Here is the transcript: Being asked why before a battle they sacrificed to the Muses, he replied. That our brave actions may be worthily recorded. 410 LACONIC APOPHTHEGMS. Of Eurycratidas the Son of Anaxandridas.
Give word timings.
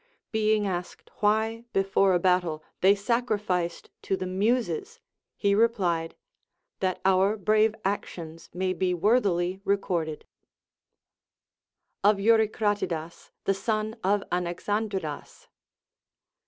Being 0.31 0.65
asked 0.65 1.11
why 1.19 1.63
before 1.73 2.15
a 2.15 2.19
battle 2.19 2.63
they 2.79 2.95
sacrificed 2.95 3.91
to 4.01 4.17
the 4.17 4.25
Muses, 4.25 4.99
he 5.35 5.53
replied. 5.53 6.15
That 6.79 6.99
our 7.05 7.37
brave 7.37 7.75
actions 7.85 8.49
may 8.51 8.73
be 8.73 8.95
worthily 8.95 9.61
recorded. 9.63 10.25
410 12.01 12.33
LACONIC 12.33 12.49
APOPHTHEGMS. 12.49 12.69
Of 12.73 12.89
Eurycratidas 12.89 13.31
the 13.43 13.53
Son 13.53 13.95
of 14.03 14.23
Anaxandridas. 14.31 15.47